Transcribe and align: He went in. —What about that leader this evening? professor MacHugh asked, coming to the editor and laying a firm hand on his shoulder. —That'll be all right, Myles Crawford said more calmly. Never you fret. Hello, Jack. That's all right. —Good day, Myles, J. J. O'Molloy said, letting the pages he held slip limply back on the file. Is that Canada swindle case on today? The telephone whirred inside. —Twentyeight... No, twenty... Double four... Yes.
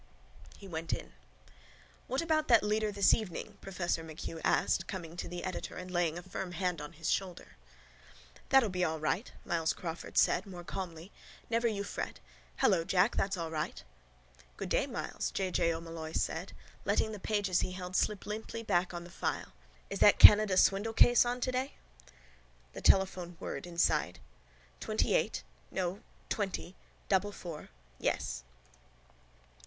He 0.57 0.67
went 0.67 0.93
in. 0.93 1.13
—What 2.07 2.23
about 2.23 2.47
that 2.47 2.63
leader 2.63 2.91
this 2.91 3.13
evening? 3.13 3.59
professor 3.61 4.03
MacHugh 4.03 4.41
asked, 4.43 4.87
coming 4.87 5.15
to 5.15 5.27
the 5.27 5.43
editor 5.43 5.75
and 5.77 5.91
laying 5.91 6.17
a 6.17 6.23
firm 6.23 6.53
hand 6.53 6.81
on 6.81 6.93
his 6.93 7.07
shoulder. 7.07 7.55
—That'll 8.49 8.69
be 8.69 8.83
all 8.83 8.99
right, 8.99 9.31
Myles 9.45 9.73
Crawford 9.73 10.17
said 10.17 10.47
more 10.47 10.63
calmly. 10.63 11.11
Never 11.51 11.67
you 11.67 11.83
fret. 11.83 12.19
Hello, 12.57 12.83
Jack. 12.83 13.15
That's 13.15 13.37
all 13.37 13.51
right. 13.51 13.83
—Good 14.57 14.69
day, 14.69 14.87
Myles, 14.87 15.29
J. 15.29 15.51
J. 15.51 15.71
O'Molloy 15.71 16.13
said, 16.13 16.53
letting 16.83 17.11
the 17.11 17.19
pages 17.19 17.59
he 17.59 17.73
held 17.73 17.95
slip 17.95 18.25
limply 18.25 18.63
back 18.63 18.95
on 18.95 19.03
the 19.03 19.11
file. 19.11 19.53
Is 19.91 19.99
that 19.99 20.17
Canada 20.17 20.57
swindle 20.57 20.93
case 20.93 21.25
on 21.27 21.39
today? 21.39 21.73
The 22.73 22.81
telephone 22.81 23.37
whirred 23.39 23.67
inside. 23.67 24.17
—Twentyeight... 24.79 25.43
No, 25.69 25.99
twenty... 26.27 26.75
Double 27.07 27.31
four... 27.31 27.69
Yes. 27.99 28.43